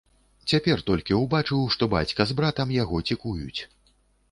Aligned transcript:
Цяпер 0.53 0.81
толькі 0.87 1.17
ўбачыў, 1.17 1.61
што 1.77 1.89
бацька 1.93 2.27
з 2.33 2.39
братам 2.41 2.75
яго 2.79 3.05
цікуюць. 3.11 3.61